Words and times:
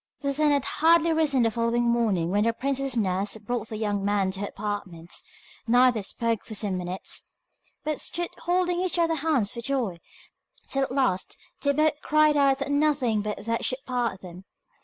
The 0.21 0.33
sun 0.33 0.49
had 0.49 0.65
hardly 0.65 1.13
risen 1.13 1.43
the 1.43 1.51
following 1.51 1.83
morning 1.83 2.31
when 2.31 2.45
the 2.45 2.53
princess's 2.53 2.97
nurse 2.97 3.37
brought 3.37 3.67
the 3.67 3.77
young 3.77 4.03
man 4.03 4.31
to 4.31 4.39
her 4.39 4.47
apartments. 4.47 5.21
Neither 5.67 6.01
spoke 6.01 6.43
for 6.43 6.55
some 6.55 6.79
minutes, 6.79 7.29
but 7.83 7.99
stood 7.99 8.29
holding 8.39 8.79
each 8.81 8.97
other's 8.97 9.19
hands 9.19 9.51
for 9.51 9.61
joy, 9.61 9.97
till 10.67 10.81
at 10.81 10.91
last 10.91 11.37
they 11.61 11.71
both 11.71 12.01
cried 12.01 12.35
out 12.35 12.57
that 12.57 12.71
nothing 12.71 13.21
but 13.21 13.45
death 13.45 13.63
should 13.63 13.85
part 13.85 14.21
them. 14.21 14.45